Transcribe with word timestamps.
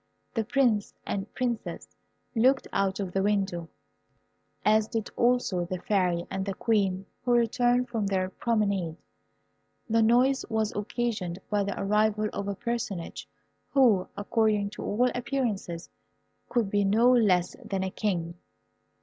The 0.33 0.43
Prince 0.43 0.95
and 1.05 1.31
Princess 1.35 1.95
looked 2.33 2.67
out 2.73 2.99
of 2.99 3.11
the 3.11 3.21
window, 3.21 3.69
as 4.65 4.87
did 4.87 5.11
also 5.15 5.63
the 5.63 5.77
Fairy 5.77 6.25
and 6.31 6.43
the 6.43 6.55
Queen 6.55 7.05
who 7.23 7.33
returned 7.33 7.87
from 7.87 8.07
their 8.07 8.31
promenade. 8.31 8.95
The 9.87 10.01
noise 10.01 10.43
was 10.49 10.75
occasioned 10.75 11.37
by 11.51 11.63
the 11.65 11.79
arrival 11.79 12.29
of 12.33 12.47
a 12.47 12.55
personage 12.55 13.29
who, 13.69 14.07
according 14.17 14.71
to 14.71 14.83
all 14.83 15.07
appearances, 15.13 15.87
could 16.49 16.71
be 16.71 16.83
no 16.83 17.11
less 17.11 17.55
than 17.63 17.83
a 17.83 17.91
king. 17.91 18.33